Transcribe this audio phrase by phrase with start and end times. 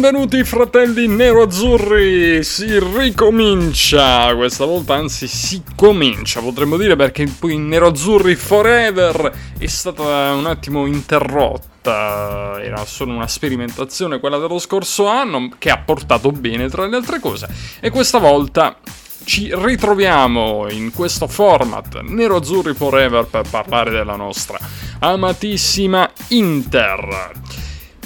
[0.00, 8.34] Benvenuti fratelli nero-azzurri, si ricomincia, questa volta anzi si comincia potremmo dire perché poi nero-azzurri
[8.34, 15.68] forever è stata un attimo interrotta, era solo una sperimentazione quella dello scorso anno che
[15.68, 17.46] ha portato bene tra le altre cose.
[17.78, 18.78] E questa volta
[19.24, 24.58] ci ritroviamo in questo format nero-azzurri forever per parlare della nostra
[24.98, 27.32] amatissima Inter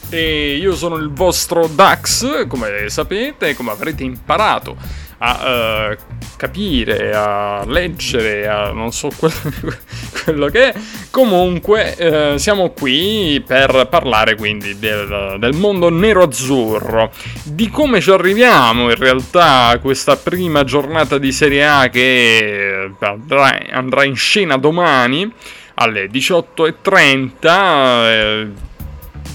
[0.09, 4.77] E io sono il vostro Dax, come sapete, come avrete imparato
[5.25, 5.97] a uh,
[6.37, 9.77] capire, a leggere, a non so quello,
[10.25, 10.75] quello che è.
[11.11, 17.13] Comunque uh, siamo qui per parlare quindi del, del mondo nero-azzurro,
[17.45, 23.61] di come ci arriviamo in realtà a questa prima giornata di Serie A che andrà,
[23.71, 25.33] andrà in scena domani
[25.75, 28.49] alle 18.30, eh,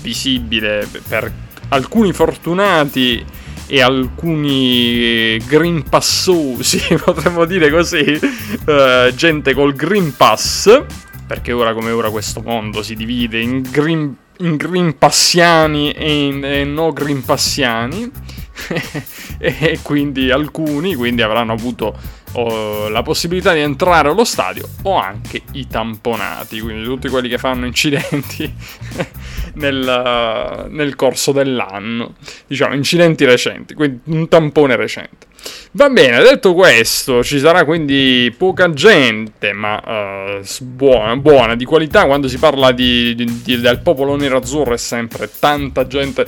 [0.02, 1.32] visibile per
[1.70, 3.37] alcuni fortunati
[3.68, 8.20] e alcuni green passosi, potremmo dire così,
[8.66, 10.84] uh, gente col green pass,
[11.28, 16.44] perché ora come ora questo mondo si divide in green, in green passiani e, in,
[16.44, 18.10] e no green passiani,
[19.38, 21.96] e quindi alcuni quindi avranno avuto
[22.34, 27.38] oh, la possibilità di entrare allo stadio o anche i tamponati, quindi tutti quelli che
[27.38, 28.52] fanno incidenti
[29.58, 32.16] nel, nel corso dell'anno,
[32.48, 35.26] diciamo incidenti recenti, quindi un tampone recente.
[35.72, 42.06] Va bene, detto questo, ci sarà quindi poca gente, ma uh, buona, buona, di qualità.
[42.06, 46.26] Quando si parla di, di, di, del popolo nero-azzurro è sempre tanta gente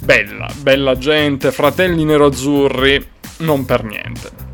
[0.00, 3.06] bella, bella gente, fratelli nero-azzurri,
[3.38, 4.49] non per niente.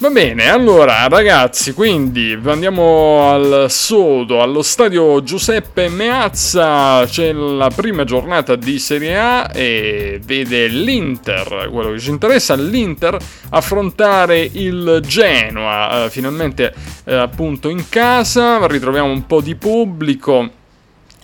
[0.00, 8.04] Va bene, allora ragazzi, quindi andiamo al sodo, allo stadio Giuseppe Meazza, c'è la prima
[8.04, 13.18] giornata di Serie A e vede l'Inter, quello che ci interessa, l'Inter
[13.50, 16.72] affrontare il Genoa, eh, finalmente
[17.04, 20.59] eh, appunto in casa, ritroviamo un po' di pubblico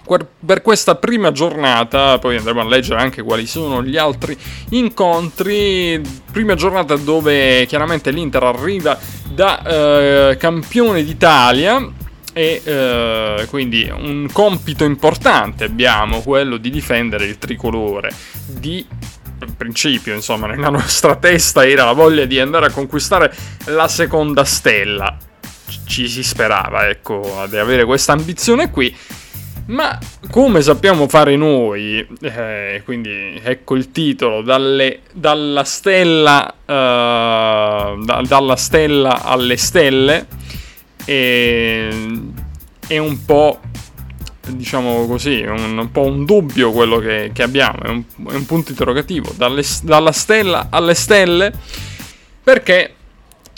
[0.06, 4.36] per questa prima giornata, poi andremo a leggere anche quali sono gli altri
[4.70, 6.00] incontri,
[6.30, 9.62] prima giornata dove chiaramente l'Inter arriva da
[10.30, 18.12] eh, campione d'Italia e eh, quindi un compito importante abbiamo quello di difendere il tricolore
[18.46, 18.86] di
[19.38, 23.34] in principio insomma nella nostra testa era la voglia di andare a conquistare
[23.66, 25.16] la seconda stella.
[25.86, 28.94] Ci si sperava ecco di avere questa ambizione qui
[29.66, 29.98] ma
[30.30, 38.56] come sappiamo fare noi, eh, quindi ecco il titolo, dalle, dalla, stella, uh, da, dalla
[38.56, 40.26] stella alle stelle,
[41.04, 41.88] e,
[42.86, 43.60] è un po',
[44.48, 48.46] diciamo così, un, un po' un dubbio quello che, che abbiamo, è un, è un,
[48.46, 51.52] punto interrogativo, dalle, dalla stella alle stelle,
[52.42, 52.95] perché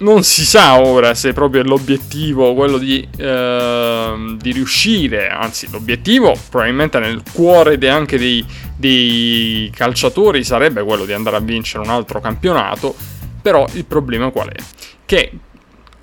[0.01, 6.37] non si sa ora se proprio è l'obiettivo quello di, eh, di riuscire, anzi l'obiettivo
[6.51, 8.45] probabilmente nel cuore anche dei,
[8.77, 12.95] dei calciatori sarebbe quello di andare a vincere un altro campionato,
[13.43, 14.63] però il problema qual è?
[15.05, 15.33] Che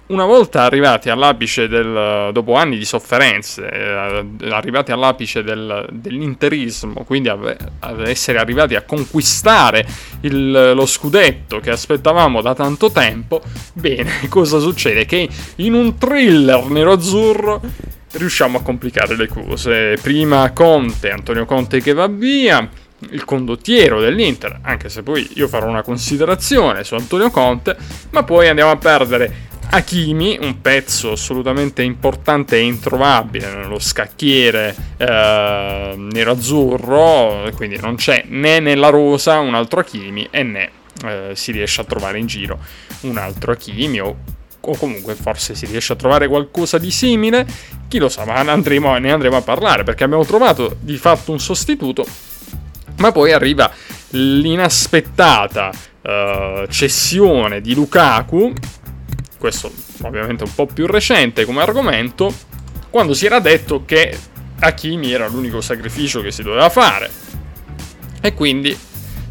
[0.07, 7.29] una volta arrivati all'apice del, dopo anni di sofferenze, eh, arrivati all'apice del, dell'interismo, quindi
[7.29, 9.85] ad essere arrivati a conquistare
[10.21, 13.41] il, lo scudetto che aspettavamo da tanto tempo,
[13.73, 15.05] bene, cosa succede?
[15.05, 15.27] Che
[15.57, 17.61] in un thriller nero-azzurro
[18.11, 19.97] riusciamo a complicare le cose.
[20.01, 22.69] Prima Conte, Antonio Conte che va via,
[23.09, 27.75] il condottiero dell'Inter, anche se poi io farò una considerazione su Antonio Conte,
[28.11, 35.93] ma poi andiamo a perdere Hakimi, un pezzo assolutamente importante e introvabile nello scacchiere eh,
[35.97, 40.71] nero-azzurro, quindi non c'è né nella rosa un altro Hakimi e né
[41.03, 42.59] eh, si riesce a trovare in giro
[43.01, 44.15] un altro Hakimi o,
[44.59, 47.45] o, comunque forse si riesce a trovare qualcosa di simile,
[47.87, 51.39] chi lo sa, ma andremo, ne andremo a parlare perché abbiamo trovato di fatto un
[51.39, 52.05] sostituto,
[52.97, 53.71] ma poi arriva
[54.09, 55.71] l'inaspettata
[56.01, 58.53] uh, cessione di Lukaku
[59.45, 59.71] questo
[60.01, 62.33] ovviamente un po' più recente come argomento,
[62.89, 64.17] quando si era detto che
[64.59, 67.11] Hakimi era l'unico sacrificio che si doveva fare.
[68.21, 68.75] E quindi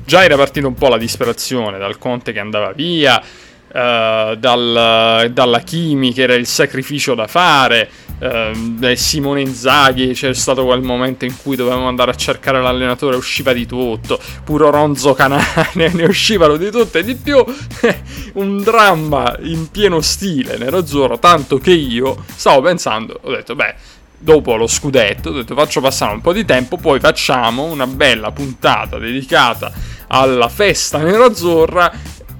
[0.04, 6.12] già era partita un po' la disperazione dal Conte che andava via, uh, dal, dall'Hakimi
[6.12, 11.56] che era il sacrificio da fare, eh, Simone Inzaghi, c'è stato quel momento in cui
[11.56, 16.98] dovevamo andare a cercare l'allenatore, usciva di tutto, puro Ronzo Canane, ne uscivano di tutto
[16.98, 17.42] e di più,
[18.34, 23.74] un dramma in pieno stile nero-azzurro, tanto che io stavo pensando, ho detto, beh,
[24.18, 28.32] dopo lo scudetto, ho detto faccio passare un po' di tempo, poi facciamo una bella
[28.32, 29.72] puntata dedicata
[30.06, 31.92] alla festa nero-azzurra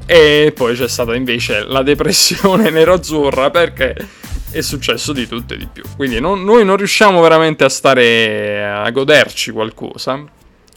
[0.06, 3.97] e poi c'è stata invece la depressione nero-azzurra perché
[4.55, 5.83] è successo di tutto e di più.
[5.97, 10.25] Quindi non, noi non riusciamo veramente a stare a goderci qualcosa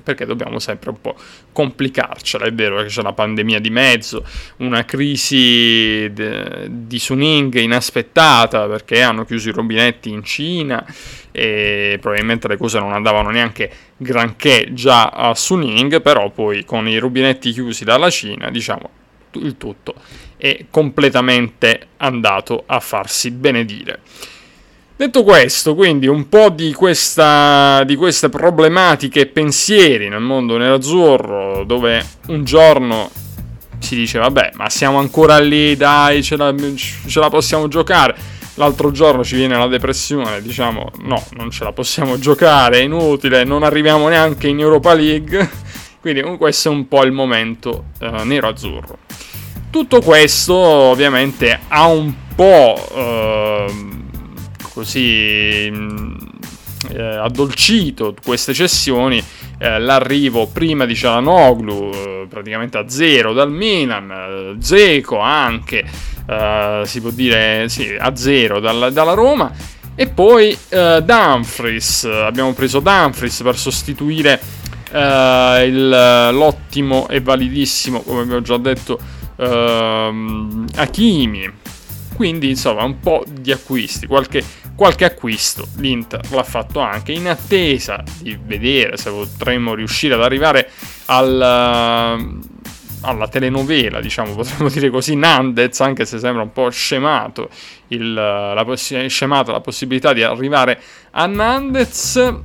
[0.04, 1.16] perché dobbiamo sempre un po'
[1.52, 2.46] complicarcela.
[2.46, 4.26] È vero che c'è la pandemia di mezzo,
[4.58, 10.84] una crisi de, di Suning inaspettata perché hanno chiuso i rubinetti in Cina
[11.32, 16.98] e probabilmente le cose non andavano neanche granché già a Suning, però poi con i
[16.98, 18.90] rubinetti chiusi dalla Cina, diciamo,
[19.34, 19.94] il tutto
[20.38, 24.00] è completamente andato a farsi benedire.
[24.96, 31.64] Detto questo, quindi un po' di, questa, di queste problematiche e pensieri nel mondo nerazzurro,
[31.66, 33.12] dove un giorno
[33.80, 38.16] si dice vabbè, ma siamo ancora lì, dai, ce la, ce la possiamo giocare.
[38.56, 43.44] L'altro giorno ci viene la depressione, diciamo no, non ce la possiamo giocare, è inutile,
[43.44, 45.48] non arriviamo neanche in Europa League.
[46.10, 49.00] Quindi questo è un po' il momento eh, nero-azzurro.
[49.70, 53.74] Tutto questo ovviamente ha un po' eh,
[54.72, 56.16] così mm,
[56.94, 59.22] eh, addolcito queste cessioni
[59.58, 65.84] eh, l'arrivo prima di Cialanoglu eh, praticamente a zero dal Milan, eh, Zeco anche
[66.26, 69.52] eh, si può dire sì, a zero dalla, dalla Roma
[69.94, 74.40] e poi Dumfries, abbiamo preso Dumfries per sostituire
[74.92, 79.00] il, l'ottimo e validissimo come vi ho già detto
[79.36, 81.66] uh, Hakimi.
[82.16, 84.44] Quindi insomma un po' di acquisti, qualche,
[84.76, 90.72] qualche acquisto l'Inter l'ha fatto anche in attesa di vedere se potremmo riuscire ad arrivare
[91.06, 91.40] al,
[93.02, 97.50] alla telenovela, diciamo, potremmo dire così, Nandez, anche se sembra un po' scemato,
[97.90, 100.82] il, la, possi- la possibilità di arrivare
[101.12, 102.36] a Nandez.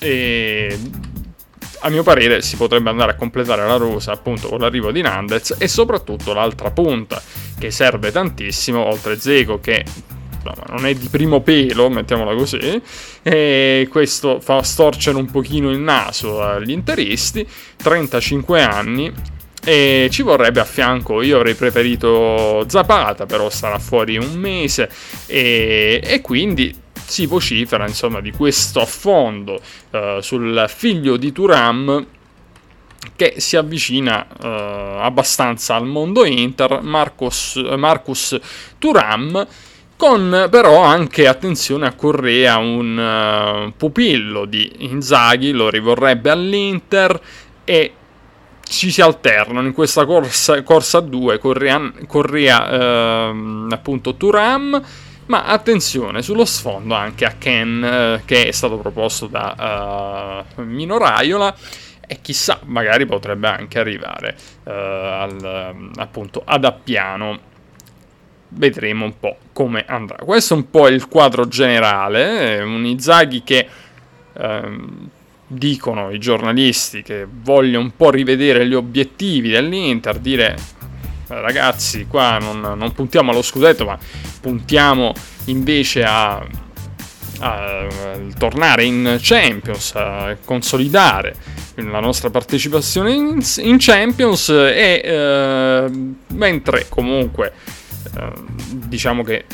[0.00, 0.78] E
[1.84, 5.56] a mio parere si potrebbe andare a completare la rosa appunto con l'arrivo di Nandez
[5.58, 7.22] e soprattutto l'altra punta
[7.58, 9.84] che serve tantissimo oltre Zeco che
[10.68, 12.82] non è di primo pelo, mettiamola così,
[13.22, 17.48] e questo fa storcere un pochino il naso agli interisti,
[17.82, 19.10] 35 anni,
[19.64, 24.90] e ci vorrebbe a fianco, io avrei preferito Zapata, però sarà fuori un mese,
[25.24, 29.60] e, e quindi si vocifera insomma di questo affondo
[29.90, 32.06] uh, sul figlio di Turam
[33.16, 34.46] che si avvicina uh,
[35.02, 38.38] abbastanza al mondo Inter, Marcus, Marcus
[38.78, 39.46] Turam,
[39.96, 47.20] con però anche attenzione a Correa, un uh, pupillo di Inzaghi, lo rivorrebbe all'Inter
[47.64, 47.92] e
[48.66, 54.82] ci si alternano in questa corsa, corsa a due, Correa, Correa uh, appunto Turam
[55.26, 60.98] ma attenzione sullo sfondo anche a Ken, eh, che è stato proposto da uh, Mino
[60.98, 61.54] Raiola.
[62.06, 67.38] E chissà, magari potrebbe anche arrivare uh, al, appunto ad Appiano.
[68.48, 70.16] Vedremo un po' come andrà.
[70.16, 72.60] Questo è un po' il quadro generale.
[72.60, 73.66] Un Izaghi che
[74.32, 75.08] uh,
[75.46, 80.56] dicono i giornalisti che voglia un po' rivedere gli obiettivi dell'Inter, dire
[81.28, 83.98] ragazzi, qua non, non, puntiamo allo scudetto, ma
[84.40, 85.12] puntiamo
[85.46, 86.46] invece a, a,
[87.40, 87.88] a
[88.36, 91.34] tornare in Champions, a consolidare
[91.76, 95.90] la nostra partecipazione in, in Champions e eh,
[96.28, 97.52] mentre comunque
[98.16, 98.32] eh,
[98.86, 99.44] diciamo che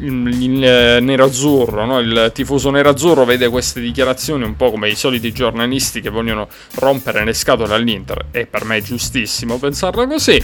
[0.00, 2.00] il, il nerazzurro, no?
[2.00, 7.24] il tifoso nerazzurro vede queste dichiarazioni un po' come i soliti giornalisti che vogliono rompere
[7.24, 10.42] le scatole all'Inter e per me è giustissimo pensarla così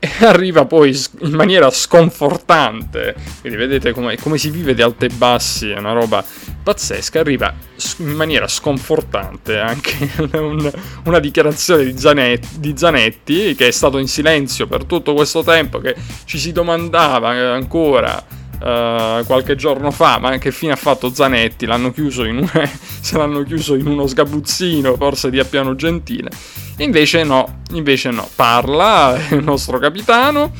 [0.02, 5.08] e arriva poi in maniera sconfortante, quindi vedete come, come, si vive di alti e
[5.08, 6.24] bassi, è una roba
[6.62, 7.52] pazzesca, arriva
[7.98, 10.70] in maniera sconfortante anche un,
[11.04, 15.80] una dichiarazione di Zanetti, di Zanetti, che è stato in silenzio per tutto questo tempo,
[15.80, 18.24] che ci si domandava ancora
[18.60, 21.64] Uh, qualche giorno fa, ma che fine ha fatto Zanetti?
[21.64, 22.48] L'hanno chiuso in un,
[23.00, 26.30] se l'hanno chiuso in uno sgabuzzino, forse di Appiano Gentile.
[26.78, 30.52] Invece no, invece no, parla il nostro capitano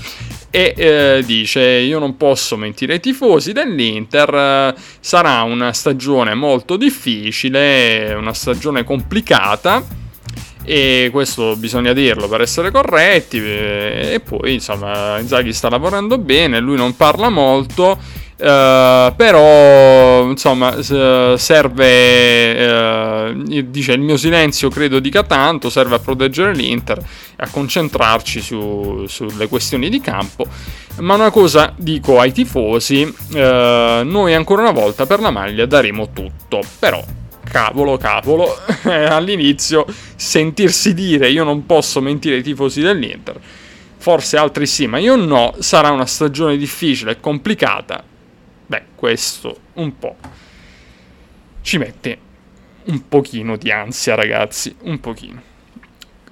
[0.50, 6.76] e eh, dice io non posso mentire ai tifosi dell'Inter, eh, sarà una stagione molto
[6.76, 9.99] difficile, una stagione complicata
[10.64, 16.76] e questo bisogna dirlo per essere corretti e poi insomma Inzaghi sta lavorando bene, lui
[16.76, 17.98] non parla molto
[18.40, 21.36] Uh, però insomma serve
[22.66, 23.34] uh,
[23.66, 26.98] dice il mio silenzio credo dica tanto serve a proteggere l'Inter
[27.36, 30.46] a concentrarci su, sulle questioni di campo.
[31.00, 36.08] Ma una cosa dico ai tifosi uh, noi ancora una volta per la maglia daremo
[36.14, 37.04] tutto però
[37.50, 43.40] cavolo cavolo all'inizio sentirsi dire io non posso mentire ai tifosi dell'Inter
[43.96, 48.04] forse altri sì ma io no sarà una stagione difficile e complicata
[48.70, 50.16] Beh, questo un po'
[51.62, 52.18] ci mette
[52.84, 55.42] un pochino di ansia, ragazzi, un pochino.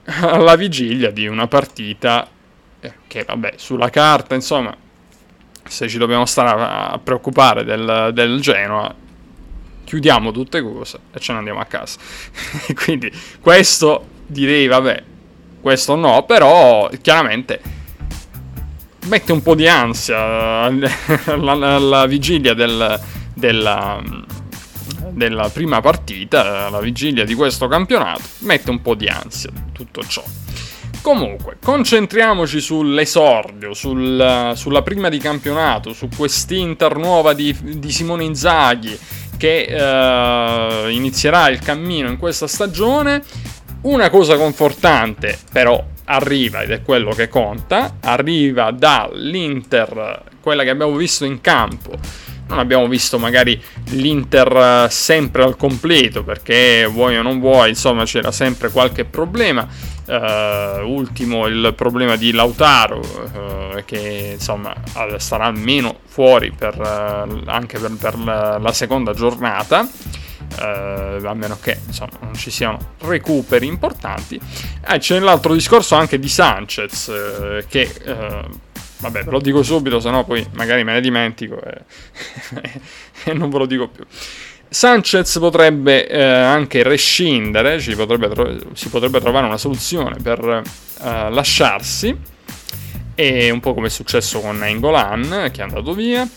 [0.05, 2.29] Alla vigilia di una partita
[2.79, 4.73] eh, che, vabbè, sulla carta, insomma,
[5.65, 8.95] se ci dobbiamo stare a preoccupare del, del Genoa,
[9.89, 11.99] chiudiamo tutte cose e ce ne andiamo a casa.
[12.77, 15.03] Quindi questo direi, vabbè,
[15.63, 17.59] questo no, però chiaramente
[19.07, 20.65] mette un po' di ansia
[21.25, 23.01] alla, vigilia del,
[23.33, 23.99] della,
[25.09, 30.23] della prima partita, alla vigilia di questo campionato, mette un po' di ansia tutto ciò.
[31.01, 38.99] Comunque, concentriamoci sull'esordio, sul, sulla prima di campionato, su quest'Inter nuova di, di Simone Inzaghi
[39.39, 43.23] che eh, inizierà il cammino in questa stagione.
[43.81, 50.95] Una cosa confortante, però, arriva, ed è quello che conta, arriva dall'Inter, quella che abbiamo
[50.97, 51.93] visto in campo.
[52.49, 58.05] Non abbiamo visto magari l'Inter eh, sempre al completo perché vuoi o non vuoi, insomma
[58.05, 59.69] c'era sempre qualche problema.
[60.09, 64.75] Uh, ultimo il problema di Lautaro uh, che insomma
[65.19, 69.87] starà almeno fuori per, uh, anche per, per la, la seconda giornata
[70.61, 74.41] a meno che insomma, non ci siano recuperi importanti.
[74.89, 77.13] Eh, c'è l'altro discorso anche di Sanchez,
[77.69, 77.93] che
[78.99, 81.83] vabbè, ve lo dico subito, se no poi magari me ne dimentico e,
[83.25, 84.05] e non ve lo dico più.
[84.69, 92.17] Sanchez potrebbe eh, anche rescindere, potrebbe tro- si potrebbe trovare una soluzione per eh, lasciarsi,
[93.15, 96.29] e un po' come è successo con Engolan che è andato via.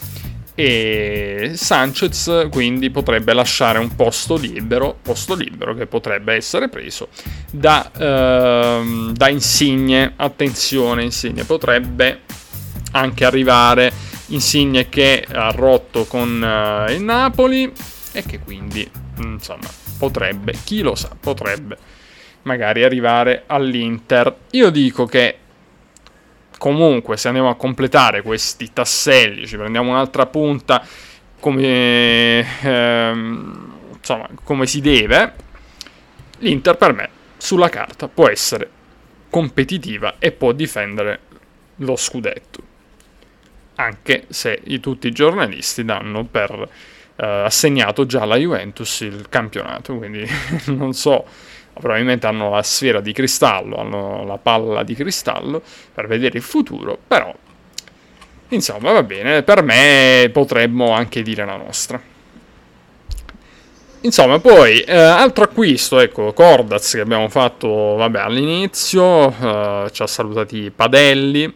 [0.54, 7.08] E Sanchez quindi potrebbe lasciare un posto libero, posto libero che potrebbe essere preso
[7.50, 12.22] da, ehm, da Insigne, attenzione Insigne, potrebbe
[12.92, 13.92] anche arrivare
[14.28, 17.72] Insigne che ha rotto con eh, il Napoli
[18.12, 21.78] e che quindi insomma potrebbe, chi lo sa, potrebbe
[22.44, 24.36] magari arrivare all'Inter.
[24.52, 25.38] Io dico che
[26.58, 30.86] comunque se andiamo a completare questi tasselli, ci prendiamo un'altra punta
[31.40, 35.34] come, ehm, insomma, come si deve,
[36.40, 38.70] l'Inter per me sulla carta può essere
[39.30, 41.20] competitiva e può difendere
[41.78, 42.70] lo scudetto.
[43.76, 46.70] Anche se tutti i giornalisti danno per
[47.26, 50.26] assegnato già alla Juventus il campionato, quindi
[50.68, 51.26] non so
[51.74, 55.62] probabilmente hanno la sfera di cristallo, hanno la palla di cristallo
[55.94, 57.34] per vedere il futuro, però
[58.50, 62.02] insomma va bene, per me potremmo anche dire la nostra.
[64.04, 70.08] Insomma, poi, eh, altro acquisto, ecco, Cordaz che abbiamo fatto, vabbè, all'inizio, eh, ci ha
[70.08, 71.54] salutati Padelli,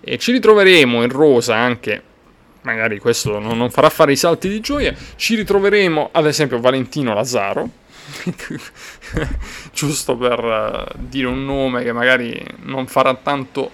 [0.00, 2.02] e ci ritroveremo in rosa anche,
[2.62, 7.14] magari questo non, non farà fare i salti di gioia, ci ritroveremo ad esempio Valentino
[7.14, 7.68] Lazzaro,
[9.72, 13.70] giusto per uh, dire un nome che magari non farà tanto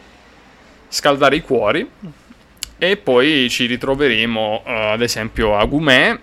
[0.88, 1.88] scaldare i cuori.
[2.76, 6.18] E poi ci ritroveremo uh, ad esempio a Gumè,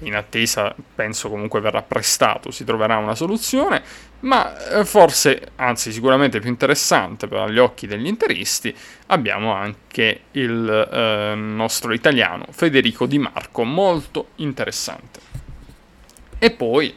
[0.00, 3.82] in attesa penso comunque verrà prestato, si troverà una soluzione,
[4.20, 8.74] ma uh, forse, anzi sicuramente più interessante per gli occhi degli interisti,
[9.06, 15.20] abbiamo anche il nostro italiano Federico Di Marco, molto interessante.
[16.38, 16.94] E poi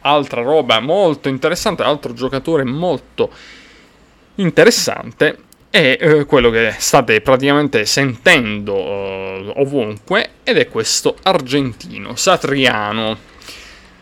[0.00, 3.30] altra roba molto interessante, altro giocatore molto
[4.36, 13.16] interessante è eh, quello che state praticamente sentendo eh, ovunque ed è questo argentino, Satriano.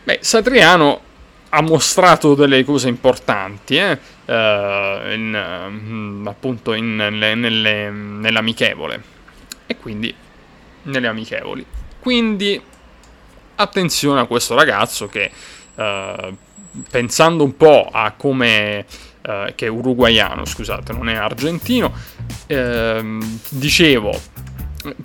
[0.03, 1.01] Beh, Satriano
[1.51, 9.03] ha mostrato delle cose importanti, eh, eh in, mm, appunto in, nelle, nelle, nell'amichevole
[9.67, 10.15] e quindi
[10.83, 11.65] nelle amichevoli.
[11.99, 12.61] Quindi
[13.57, 15.31] attenzione a questo ragazzo che
[15.75, 16.35] eh,
[16.91, 18.87] pensando un po' a come
[19.23, 21.93] Uh, che è uruguaiano, scusate, non è argentino.
[22.49, 24.19] Uh, dicevo,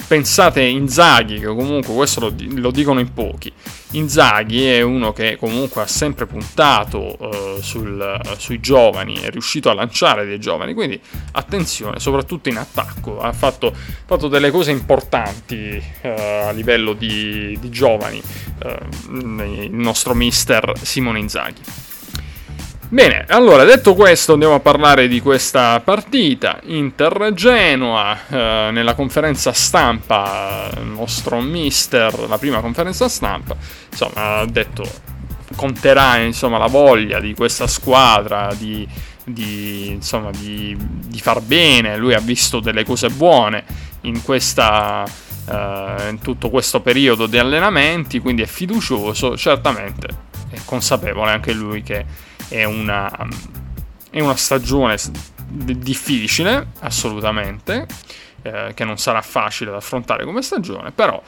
[0.07, 3.51] pensate Inzaghi, che comunque questo lo, lo, dicono in pochi.
[3.91, 9.69] Inzaghi è uno che comunque ha sempre puntato uh, sul, uh, sui giovani, è riuscito
[9.69, 10.99] a lanciare dei giovani, quindi
[11.31, 13.19] attenzione, soprattutto in attacco.
[13.19, 13.73] Ha fatto,
[14.05, 16.07] fatto delle cose importanti uh,
[16.47, 18.21] a livello di, di giovani
[19.07, 21.61] il nostro mister Simone Inzaghi.
[22.87, 26.59] Bene, allora detto questo andiamo a parlare di questa partita.
[26.63, 33.55] Inter-Genoa eh, nella conferenza stampa il nostro mister, la prima conferenza stampa
[33.89, 34.83] insomma ha detto
[35.55, 38.87] conterà insomma la voglia di questa squadra di,
[39.23, 41.97] di, insomma, di, di far bene.
[41.97, 43.63] Lui ha visto delle cose buone
[44.01, 50.07] in questa Uh, in tutto questo periodo di allenamenti, quindi è fiducioso, certamente
[50.49, 52.03] è consapevole anche lui che
[52.47, 53.11] è una,
[54.09, 54.97] è una stagione
[55.47, 57.85] difficile, assolutamente,
[58.41, 61.21] eh, che non sarà facile da affrontare come stagione, però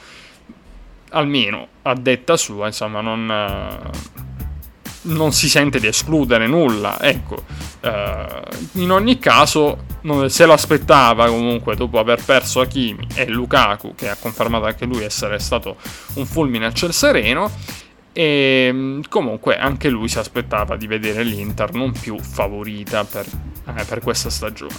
[1.10, 3.90] almeno a detta sua, insomma, non, eh,
[5.02, 7.00] non si sente di escludere nulla.
[7.00, 7.44] Ecco,
[7.80, 13.94] eh, in ogni caso, non, se lo aspettava comunque dopo aver perso Hakimi e Lukaku,
[13.94, 15.76] che ha confermato anche lui essere stato
[16.14, 17.50] un fulmine a ciel sereno
[18.18, 23.84] e mm, comunque anche lui si aspettava di vedere l'Inter non più favorita per, eh,
[23.84, 24.74] per questa stagione.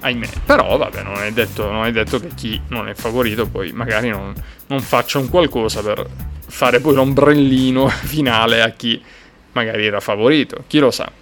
[0.00, 3.72] Ahimè, però vabbè, non è, detto, non è, detto, che chi non è favorito poi
[3.72, 4.32] magari non,
[4.68, 6.06] non faccia un qualcosa per
[6.46, 8.98] fare poi l'ombrellino finale a chi
[9.52, 11.19] magari era favorito, chi lo sa.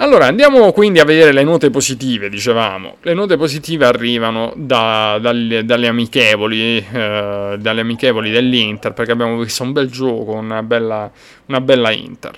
[0.00, 2.96] Allora, andiamo quindi a vedere le note positive, dicevamo.
[3.02, 9.62] Le note positive arrivano da, dalle, dalle, amichevoli, eh, dalle amichevoli dell'Inter, perché abbiamo visto
[9.62, 11.10] un bel gioco, una bella,
[11.46, 12.32] una bella Inter.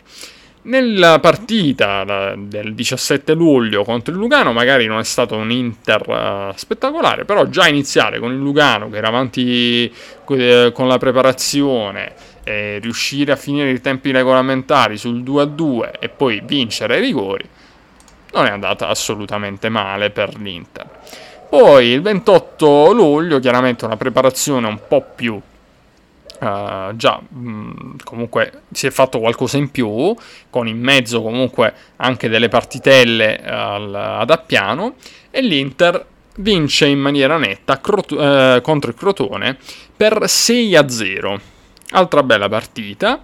[0.62, 6.56] Nella partita del 17 luglio contro il Lugano magari non è stato un Inter uh,
[6.56, 9.92] spettacolare, però già iniziare con il Lugano che era avanti
[10.24, 16.42] uh, con la preparazione e riuscire a finire i tempi regolamentari sul 2-2 e poi
[16.44, 17.48] vincere i rigori,
[18.32, 20.88] non è andata assolutamente male per l'Inter.
[21.48, 25.40] Poi il 28 luglio, chiaramente una preparazione un po' più
[26.42, 30.12] Uh, già mh, comunque si è fatto qualcosa in più
[30.50, 34.96] con in mezzo comunque anche delle partitelle al, ad Appiano
[35.30, 36.04] e l'Inter
[36.38, 39.56] vince in maniera netta Crot- uh, contro il Crotone
[39.96, 41.40] per 6 a 0
[41.92, 43.20] Altra bella partita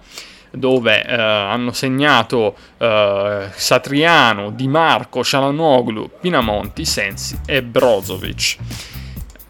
[0.51, 8.57] dove eh, hanno segnato eh, Satriano, Di Marco, Cialanoglu, Pinamonti, Sensi e Brozovic.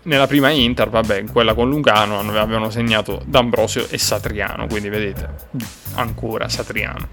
[0.04, 5.30] Nella prima Inter, vabbè, quella con Lugano avevano segnato D'Ambrosio e Satriano, quindi vedete
[5.96, 7.10] ancora Satriano.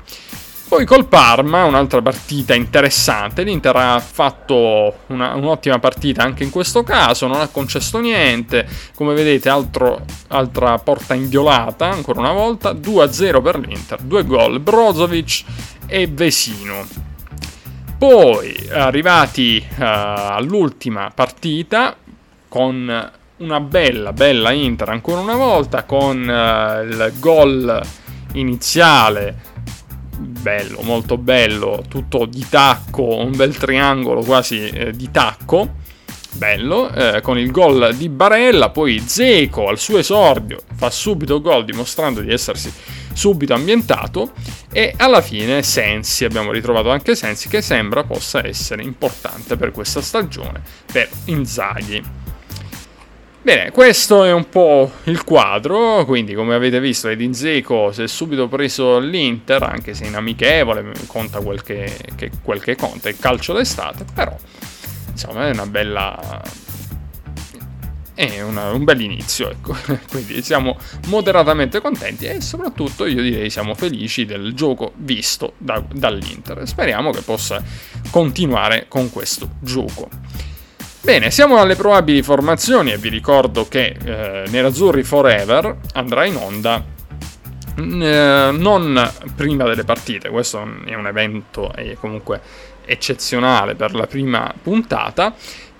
[0.69, 6.83] Poi col Parma, un'altra partita interessante, l'Inter ha fatto una, un'ottima partita anche in questo
[6.83, 13.43] caso, non ha concesso niente, come vedete altro, altra porta inviolata ancora una volta, 2-0
[13.43, 15.45] per l'Inter, due gol Brozovic
[15.87, 16.85] e Vesino.
[17.97, 21.97] Poi arrivati uh, all'ultima partita
[22.49, 27.81] con una bella bella Inter ancora una volta con uh, il gol
[28.33, 29.55] iniziale
[30.47, 35.75] bello, molto bello, tutto di tacco, un bel triangolo quasi eh, di tacco,
[36.35, 41.65] bello, eh, con il gol di Barella, poi Zeco al suo esordio fa subito gol
[41.65, 42.73] dimostrando di essersi
[43.13, 44.35] subito ambientato
[44.71, 50.01] e alla fine Sensi, abbiamo ritrovato anche Sensi che sembra possa essere importante per questa
[50.01, 52.26] stagione per Inzaghi.
[53.47, 58.09] Bene, questo è un po' il quadro, quindi come avete visto Edin Zeko si è
[58.09, 63.17] subito preso l'Inter, anche se in amichevole, conta quel che, che, quel che conta, il
[63.21, 64.37] calcio d'estate, però
[65.13, 66.43] insomma è una bella...
[68.15, 69.77] è una, un bel inizio, ecco,
[70.11, 76.67] quindi siamo moderatamente contenti e soprattutto io direi siamo felici del gioco visto da, dall'Inter,
[76.67, 77.63] speriamo che possa
[78.11, 80.09] continuare con questo gioco.
[81.07, 86.85] Bene, siamo alle probabili formazioni e vi ricordo che eh, Nerazzurri Forever andrà in onda
[87.81, 92.41] mm, eh, non prima delle partite, questo è un evento eh, comunque
[92.85, 95.33] eccezionale per la prima puntata,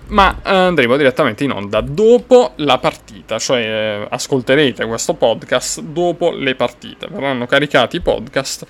[0.07, 6.31] ma eh, andremo direttamente in onda dopo la partita, cioè eh, ascolterete questo podcast dopo
[6.31, 8.65] le partite, verranno caricati i podcast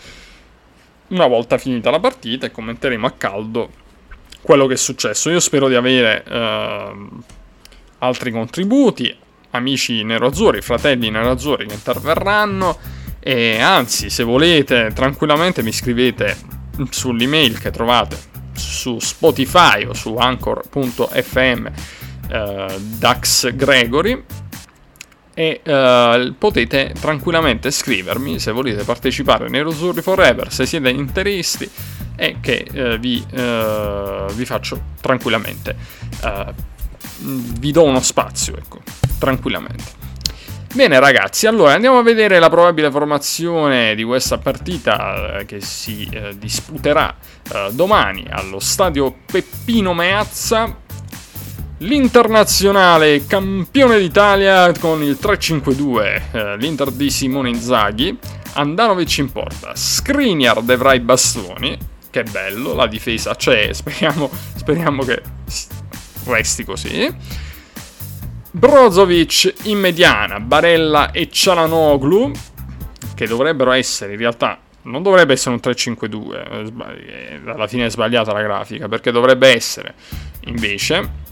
[1.09, 3.85] una volta finita la partita e commenteremo a caldo
[4.47, 5.29] quello che è successo.
[5.29, 7.19] Io spero di avere uh,
[7.97, 9.13] altri contributi,
[9.49, 12.77] amici nerazzurri, fratelli nerazzurri che interverranno
[13.19, 16.37] e anzi, se volete, tranquillamente mi scrivete
[16.89, 18.17] sull'email che trovate
[18.53, 21.67] su Spotify o su anchor.fm
[22.29, 24.23] eh, Dax Gregory
[25.39, 31.69] e uh, potete tranquillamente scrivermi se volete partecipare nei Rosurri Forever, se siete interisti
[32.15, 35.75] e che uh, vi, uh, vi, faccio tranquillamente,
[37.19, 38.79] vi do uno spazio, ecco,
[39.19, 40.05] tranquillamente.
[40.73, 47.15] Bene ragazzi, allora andiamo a vedere la probabile formazione di questa partita che si disputerà
[47.71, 50.85] domani allo stadio Peppino Meazza
[51.81, 58.17] L'internazionale campione d'Italia con il 3-5-2, eh, l'Inter di Simone Inzaghi,
[58.53, 61.77] Andanovic in porta, Skriniar devra i bastoni,
[62.09, 65.21] che bello, la difesa c'è, speriamo, speriamo che
[66.25, 67.15] resti così.
[68.49, 72.31] Brozovic in mediana, Barella e Cialanoglu,
[73.13, 76.71] che dovrebbero essere in realtà non dovrebbe essere un 3-5-2,
[77.05, 79.93] eh, alla fine è sbagliata la grafica, perché dovrebbe essere
[80.45, 81.25] invece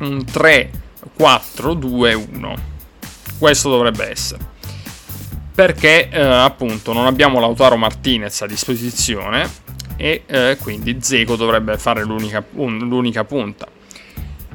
[0.00, 0.70] un 3,
[1.16, 2.54] 4, 2, 1.
[3.38, 4.52] Questo dovrebbe essere.
[5.54, 9.48] Perché eh, appunto non abbiamo Lautaro Martinez a disposizione
[9.96, 13.68] e eh, quindi Zeco dovrebbe fare l'unica, un, l'unica, punta.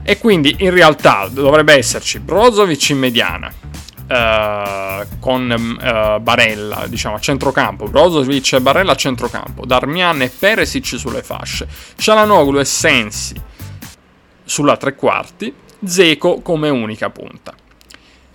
[0.04, 3.54] E quindi in realtà dovrebbe esserci Brozovic in mediana,
[4.10, 10.98] Uh, con uh, Barella, diciamo a centrocampo, Brozovic e Barella a centrocampo, Darmian e Peresic
[10.98, 13.36] sulle fasce, Cialanoglu e Sensi
[14.50, 15.54] sulla tre quarti,
[15.86, 17.54] Zeco come unica punta.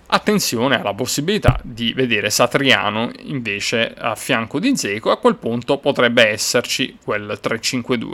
[0.07, 6.25] Attenzione alla possibilità di vedere Satriano invece a fianco di Zeco, a quel punto potrebbe
[6.27, 8.13] esserci quel 3-5-2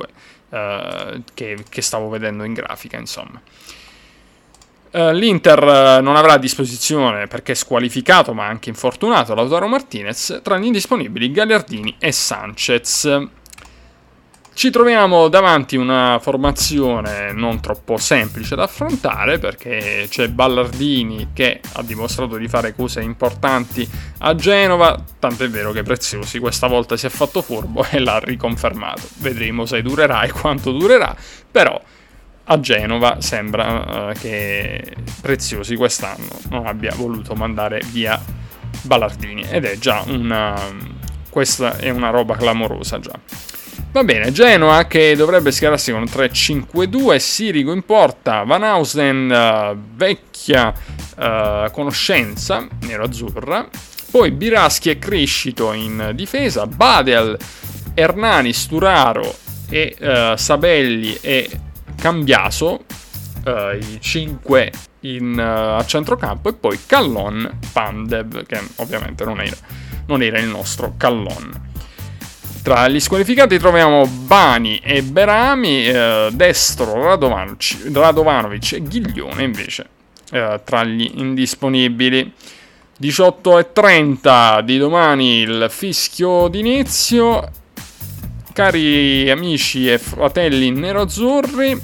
[0.50, 3.40] eh, che, che, stavo vedendo in grafica, insomma.
[4.90, 10.58] Eh, L'Inter eh, non avrà a disposizione perché squalificato ma anche infortunato Lautaro Martinez, tra
[10.58, 13.30] gli indisponibili Gagliardini e Sanchez.
[14.54, 21.62] Ci troviamo davanti a una formazione non troppo semplice da affrontare perché c'è Ballardini che
[21.74, 27.06] ha dimostrato di fare cose importanti a Genova, tant'è vero che Preziosi questa volta si
[27.06, 29.02] è fatto furbo e l'ha riconfermato.
[29.20, 31.16] Vedremo se durerà e quanto durerà,
[31.50, 31.82] però
[32.44, 38.22] a Genova sembra uh, che Preziosi quest'anno non abbia voluto mandare via
[38.82, 40.56] Ballardini ed è già una...
[41.30, 43.18] questa è una roba clamorosa già.
[43.94, 50.74] Va bene, Genoa che dovrebbe schierarsi con 3-5-2, Sirigo in porta, Van Hausen, uh, vecchia
[51.18, 53.68] uh, conoscenza nero-azzurra,
[54.10, 57.38] poi Biraschi e Crescito in difesa, Badel,
[57.94, 59.36] Hernani, Sturaro
[59.68, 61.50] e uh, Sabelli e
[61.98, 62.86] Cambiaso,
[63.44, 69.58] i 5 in, a centrocampo, e poi Callon, Pandev, che ovviamente non era,
[70.06, 71.70] non era il nostro Callon.
[72.64, 79.88] Tra gli squalificati troviamo Bani e Berami, eh, destro Radovanovic, Radovanovic e Ghiglione invece
[80.32, 82.32] eh, tra gli indisponibili.
[82.98, 87.52] 18 e 30 di domani il fischio d'inizio.
[88.54, 91.82] Cari amici e fratelli nerazzurri,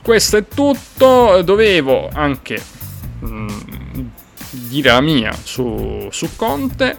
[0.00, 1.42] questo è tutto.
[1.42, 2.62] Dovevo anche
[3.20, 4.00] mh, mm,
[4.50, 6.96] dire la mia su, su Conte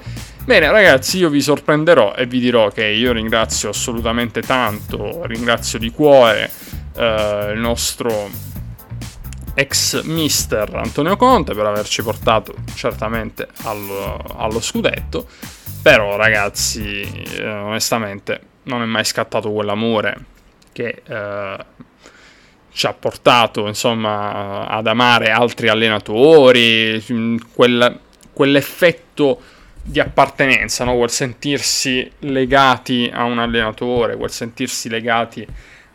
[0.49, 5.91] Bene ragazzi, io vi sorprenderò e vi dirò che io ringrazio assolutamente tanto, ringrazio di
[5.91, 6.49] cuore
[6.95, 8.27] eh, il nostro
[9.53, 15.27] ex mister Antonio Conte per averci portato certamente allo, allo scudetto,
[15.83, 20.17] però ragazzi eh, onestamente non è mai scattato quell'amore
[20.71, 21.57] che eh,
[22.71, 27.05] ci ha portato insomma ad amare altri allenatori,
[27.53, 27.99] quel,
[28.33, 29.57] quell'effetto
[29.89, 30.95] di appartenenza, no?
[30.95, 35.45] quel sentirsi legati a un allenatore, quel sentirsi legati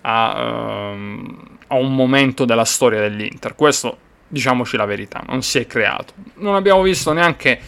[0.00, 3.54] a, um, a, un momento della storia dell'Inter.
[3.54, 6.12] Questo, diciamoci la verità, non si è creato.
[6.38, 7.60] Non abbiamo visto neanche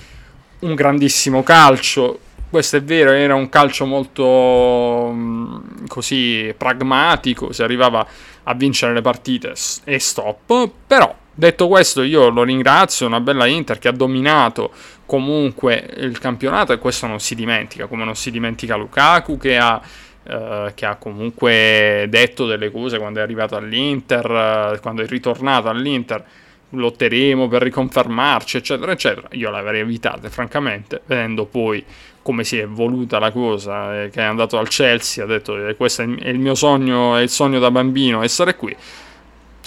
[0.61, 2.19] un grandissimo calcio.
[2.51, 8.05] Questo è vero, era un calcio molto um, così pragmatico, si arrivava
[8.43, 9.53] a vincere le partite
[9.85, 14.73] e stop, però detto questo io lo ringrazio, una bella Inter che ha dominato
[15.05, 19.81] comunque il campionato e questo non si dimentica, come non si dimentica Lukaku che ha,
[20.25, 25.69] eh, che ha comunque detto delle cose quando è arrivato all'Inter, eh, quando è ritornato
[25.69, 26.25] all'Inter,
[26.71, 29.29] lotteremo per riconfermarci, eccetera, eccetera.
[29.33, 31.85] Io l'avrei evitata, francamente, vedendo poi
[32.23, 35.77] come si è evoluta la cosa, eh, che è andato al Chelsea, ha detto eh,
[35.77, 38.75] questo è il mio sogno, è il sogno da bambino, essere qui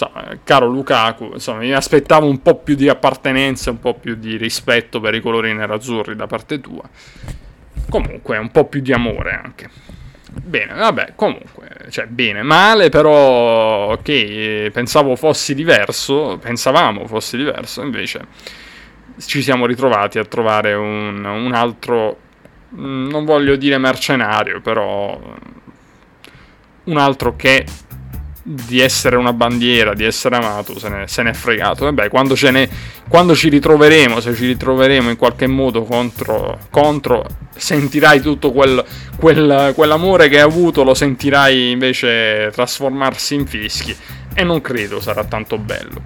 [0.00, 4.36] insomma, caro Lukaku, insomma, mi aspettavo un po' più di appartenenza, un po' più di
[4.36, 6.88] rispetto per i colori nerazzurri da parte tua.
[7.88, 9.70] Comunque, un po' più di amore anche.
[10.32, 18.26] Bene, vabbè, comunque, cioè bene, male, però ok, pensavo fossi diverso, pensavamo fossi diverso, invece
[19.18, 22.16] ci siamo ritrovati a trovare un, un altro,
[22.76, 25.20] mm, non voglio dire mercenario, però
[26.84, 27.66] un altro che
[28.42, 31.84] di essere una bandiera, di essere amato, se ne, se ne è fregato.
[31.84, 32.68] Vabbè, quando, ne,
[33.08, 38.82] quando, ci ritroveremo, se ci ritroveremo in qualche modo contro, contro sentirai tutto quel,
[39.16, 43.96] quel, quell'amore che hai avuto, lo sentirai invece trasformarsi in fischi.
[44.32, 46.02] E non credo sarà tanto bello.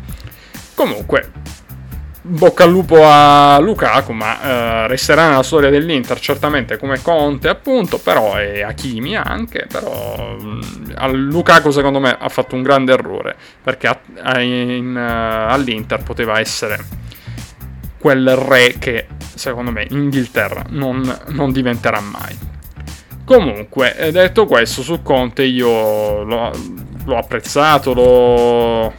[0.75, 1.31] Comunque,
[2.27, 7.99] bocca al lupo a Lukaku, ma uh, resterà nella storia dell'Inter certamente come Conte, appunto,
[7.99, 10.61] però e Hakimi anche, però um,
[11.11, 16.41] Lukaku secondo me ha fatto un grande errore, perché a, a, in, uh, all'Inter poteva
[16.41, 16.79] essere
[17.99, 22.53] quel re che secondo me in Inghilterra non, non diventerà mai.
[23.25, 26.51] Comunque, detto questo, su Conte io l'ho,
[27.05, 28.93] l'ho apprezzato, l'ho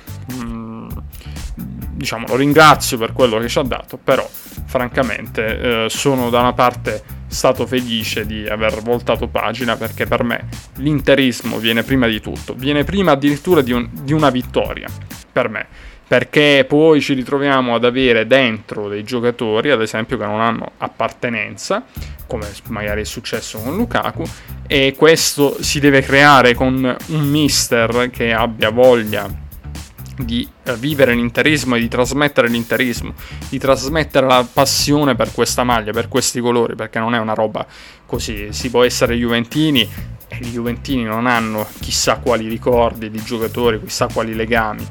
[2.06, 4.28] diciamo, lo ringrazio per quello che ci ha dato, però
[4.66, 10.48] francamente eh, sono da una parte stato felice di aver voltato pagina perché per me
[10.76, 14.88] l'interismo viene prima di tutto, viene prima addirittura di, un, di una vittoria,
[15.32, 15.66] per me.
[16.08, 21.84] Perché poi ci ritroviamo ad avere dentro dei giocatori, ad esempio, che non hanno appartenenza,
[22.28, 24.24] come magari è successo con Lukaku,
[24.68, 29.28] e questo si deve creare con un mister che abbia voglia
[30.18, 33.14] di eh, vivere l'interismo e di trasmettere l'interismo,
[33.50, 37.66] di trasmettere la passione per questa maglia, per questi colori, perché non è una roba
[38.06, 39.90] così, si può essere Juventini
[40.28, 44.86] e i Juventini non hanno chissà quali ricordi di giocatori, chissà quali legami.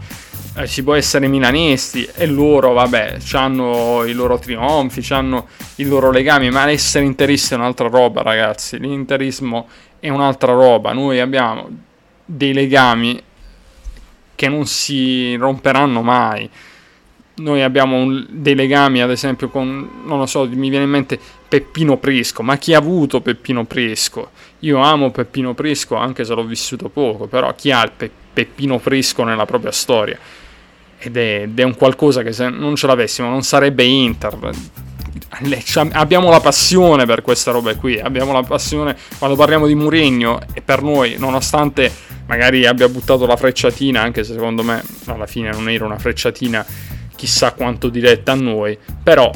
[0.56, 6.12] Eh, si può essere milanisti e loro, vabbè, hanno i loro trionfi, hanno i loro
[6.12, 8.78] legami, ma essere interisti è un'altra roba, ragazzi.
[8.78, 9.66] L'interismo
[9.98, 10.92] è un'altra roba.
[10.92, 11.68] Noi abbiamo
[12.24, 13.20] dei legami
[14.34, 16.48] che non si romperanno mai.
[17.36, 21.18] Noi abbiamo un, dei legami, ad esempio, con, non lo so, mi viene in mente
[21.48, 24.30] Peppino Prisco, ma chi ha avuto Peppino Prisco?
[24.60, 28.78] Io amo Peppino Prisco anche se l'ho vissuto poco, però chi ha il Pe- Peppino
[28.78, 30.18] Prisco nella propria storia?
[30.98, 34.38] Ed è, ed è un qualcosa che se non ce l'avessimo non sarebbe Inter
[35.92, 40.60] abbiamo la passione per questa roba qui, abbiamo la passione quando parliamo di Mourinho e
[40.60, 41.90] per noi, nonostante
[42.26, 46.64] magari abbia buttato la frecciatina, anche se secondo me alla fine non era una frecciatina
[47.16, 49.30] chissà quanto diretta a noi, però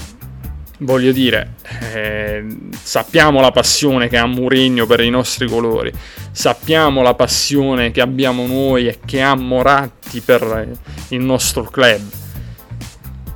[0.80, 1.54] voglio dire,
[1.92, 2.44] eh,
[2.80, 5.92] sappiamo la passione che ha Mourinho per i nostri colori,
[6.30, 12.26] sappiamo la passione che abbiamo noi e che ha Moratti per il nostro club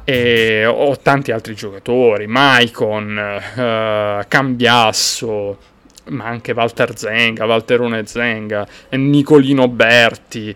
[0.04, 5.58] e ho tanti altri giocatori, Maicon, uh, Cambiasso,
[6.06, 10.54] ma anche Walter Zenga, Walterone Zenga, Nicolino Berti,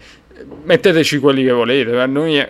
[0.65, 2.45] metteteci quelli che volete, noi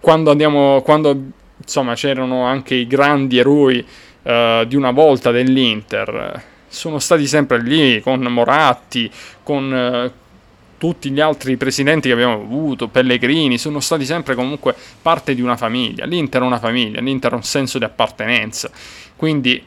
[0.00, 1.16] quando andiamo, quando
[1.56, 3.84] insomma c'erano anche i grandi eroi
[4.22, 9.10] uh, di una volta dell'Inter, sono stati sempre lì con Moratti,
[9.42, 10.21] con, uh,
[10.82, 15.56] tutti gli altri presidenti che abbiamo avuto, Pellegrini, sono stati sempre comunque parte di una
[15.56, 16.06] famiglia.
[16.06, 18.68] L'Inter è una famiglia, l'Inter ha un senso di appartenenza.
[19.14, 19.64] Quindi,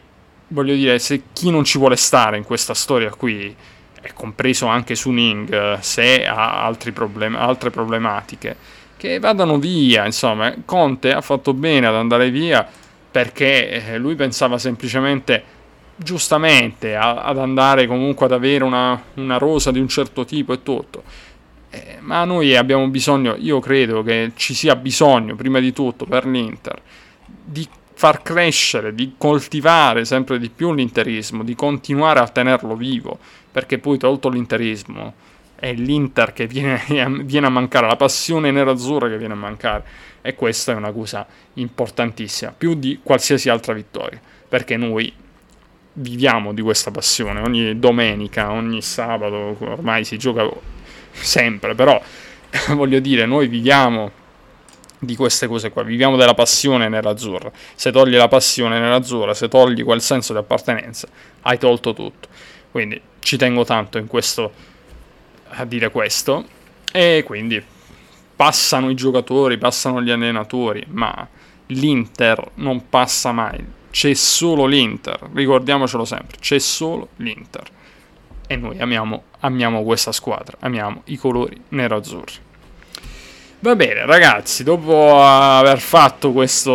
[0.49, 3.55] voglio dire, se chi non ci vuole stare in questa storia qui,
[4.01, 8.57] è compreso anche su Ning, se ha problem- altre problematiche,
[8.97, 10.03] che vadano via.
[10.03, 12.67] Insomma, Conte ha fatto bene ad andare via
[13.09, 15.41] perché eh, lui pensava semplicemente
[15.95, 20.63] giustamente a, ad andare comunque ad avere una, una, rosa di un certo tipo e
[20.63, 21.03] tutto.
[21.69, 26.25] Eh, ma noi abbiamo bisogno, io credo che ci sia bisogno, prima di tutto per
[26.25, 26.81] l'Inter,
[27.25, 33.17] di far crescere, di coltivare sempre di più l'interismo, di continuare a tenerlo vivo,
[33.51, 35.13] perché poi tolto l'interismo
[35.55, 36.83] è l'Inter che viene,
[37.23, 39.83] viene a mancare, la passione nerazzurra che viene a mancare
[40.21, 45.13] e questa è una cosa importantissima, più di qualsiasi altra vittoria, perché noi
[45.97, 50.49] viviamo di questa passione, ogni domenica, ogni sabato, ormai si gioca
[51.11, 52.01] sempre, però
[52.75, 54.23] voglio dire, noi viviamo
[54.99, 57.51] di queste cose qua, viviamo della passione nell'azzurra.
[57.75, 61.07] Se togli la passione nell'azzurra, se togli quel senso di appartenenza,
[61.41, 62.27] hai tolto tutto.
[62.71, 64.51] Quindi ci tengo tanto questo
[65.49, 66.45] a dire questo
[66.91, 67.63] e quindi
[68.35, 71.27] passano i giocatori, passano gli allenatori, ma
[71.67, 73.63] l'Inter non passa mai
[73.95, 77.63] c'è solo l'Inter, ricordiamocelo sempre, c'è solo l'Inter.
[78.45, 82.33] E noi amiamo, amiamo questa squadra, amiamo i colori nero-azzurri.
[83.59, 86.73] Va bene, ragazzi, dopo aver fatto questo.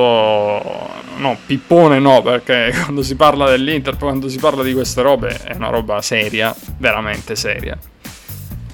[1.18, 5.54] No, pippone no, perché quando si parla dell'Inter, quando si parla di queste robe, è
[5.54, 7.78] una roba seria, veramente seria.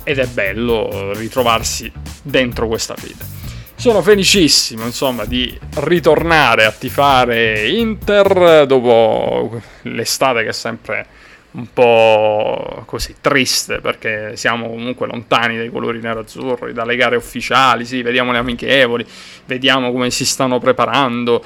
[0.05, 1.91] Ed è bello ritrovarsi
[2.23, 3.36] dentro questa vita.
[3.79, 11.07] Sono felicissimo, insomma, di ritornare a tifare Inter dopo l'estate che è sempre
[11.53, 18.03] un po' così triste perché siamo comunque lontani dai colori nero-azzurri, dalle gare ufficiali, sì,
[18.03, 19.07] vediamo le amichevoli,
[19.45, 21.43] vediamo come si stanno preparando,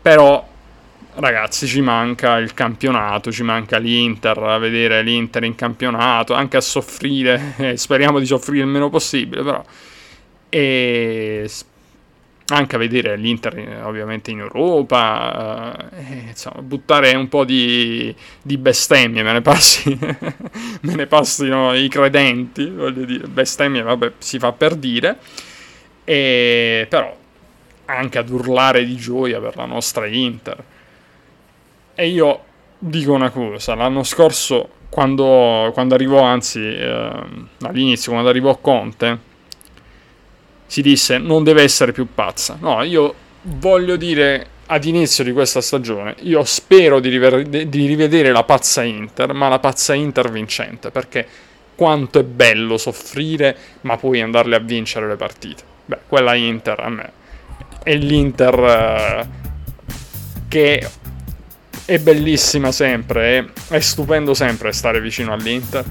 [0.00, 0.46] però
[1.14, 6.62] ragazzi ci manca il campionato, ci manca l'Inter, a vedere l'Inter in campionato, anche a
[6.62, 9.62] soffrire, eh, speriamo di soffrire il meno possibile, però
[10.50, 11.48] e
[12.52, 19.22] anche a vedere l'Inter ovviamente in Europa, eh, insomma, buttare un po' di, di bestemmie,
[19.22, 24.74] me ne, passi, me ne passino i credenti, voglio dire, bestemmie vabbè si fa per
[24.74, 25.18] dire,
[26.04, 27.16] e, però
[27.84, 30.64] anche ad urlare di gioia per la nostra Inter.
[31.94, 32.44] E io
[32.78, 37.12] dico una cosa, l'anno scorso quando, quando arrivò, anzi eh,
[37.60, 39.28] all'inizio, quando arrivò Conte,
[40.70, 42.56] si disse non deve essere più pazza.
[42.60, 48.30] No, io voglio dire ad inizio di questa stagione, io spero di, river- di rivedere
[48.30, 51.26] la pazza Inter, ma la pazza Inter vincente, perché
[51.74, 55.64] quanto è bello soffrire, ma poi andarle a vincere le partite.
[55.86, 57.12] Beh, quella Inter a me
[57.82, 59.28] è l'Inter eh,
[60.46, 60.88] che
[61.84, 65.84] è bellissima sempre, è, è stupendo sempre stare vicino all'Inter,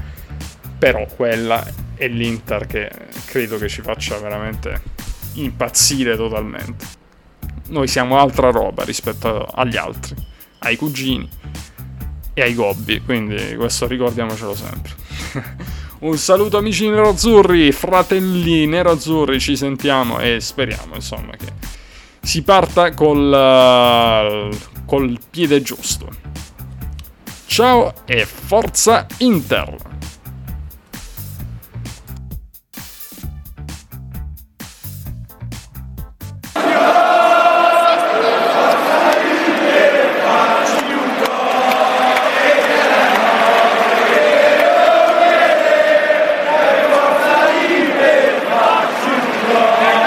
[0.78, 2.90] però quella è l'Inter che
[3.26, 4.82] credo che ci faccia veramente
[5.34, 6.86] impazzire totalmente.
[7.68, 10.16] Noi siamo altra roba rispetto agli altri,
[10.60, 11.28] ai cugini
[12.34, 14.96] e ai gobbi, quindi questo ricordiamocelo sempre.
[16.00, 21.52] Un saluto amici nerazzurri, fratelli nerazzurri, ci sentiamo e speriamo insomma che
[22.22, 26.08] si parta col, col piede giusto.
[27.46, 29.99] Ciao e forza Inter!